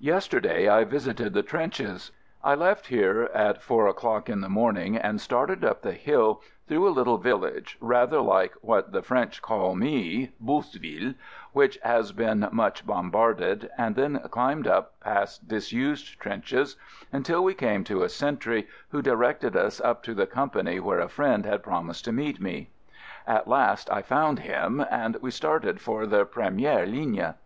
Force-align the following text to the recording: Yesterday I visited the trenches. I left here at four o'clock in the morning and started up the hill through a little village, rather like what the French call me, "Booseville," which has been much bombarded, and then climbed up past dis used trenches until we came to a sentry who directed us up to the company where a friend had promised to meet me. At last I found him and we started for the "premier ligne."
Yesterday 0.00 0.68
I 0.68 0.84
visited 0.84 1.32
the 1.32 1.42
trenches. 1.42 2.12
I 2.44 2.54
left 2.54 2.88
here 2.88 3.30
at 3.32 3.62
four 3.62 3.86
o'clock 3.88 4.28
in 4.28 4.42
the 4.42 4.50
morning 4.50 4.98
and 4.98 5.18
started 5.18 5.64
up 5.64 5.80
the 5.80 5.92
hill 5.94 6.42
through 6.68 6.86
a 6.86 6.92
little 6.92 7.16
village, 7.16 7.78
rather 7.80 8.20
like 8.20 8.52
what 8.60 8.92
the 8.92 9.00
French 9.00 9.40
call 9.40 9.74
me, 9.74 10.32
"Booseville," 10.38 11.14
which 11.54 11.78
has 11.82 12.12
been 12.12 12.46
much 12.52 12.86
bombarded, 12.86 13.70
and 13.78 13.96
then 13.96 14.18
climbed 14.30 14.66
up 14.66 15.00
past 15.00 15.48
dis 15.48 15.72
used 15.72 16.20
trenches 16.20 16.76
until 17.10 17.42
we 17.42 17.54
came 17.54 17.82
to 17.84 18.02
a 18.02 18.10
sentry 18.10 18.68
who 18.90 19.00
directed 19.00 19.56
us 19.56 19.80
up 19.80 20.02
to 20.02 20.12
the 20.12 20.26
company 20.26 20.80
where 20.80 21.00
a 21.00 21.08
friend 21.08 21.46
had 21.46 21.62
promised 21.62 22.04
to 22.04 22.12
meet 22.12 22.38
me. 22.42 22.68
At 23.26 23.48
last 23.48 23.88
I 23.90 24.02
found 24.02 24.40
him 24.40 24.84
and 24.90 25.16
we 25.22 25.30
started 25.30 25.80
for 25.80 26.04
the 26.04 26.26
"premier 26.26 26.84
ligne." 26.84 27.36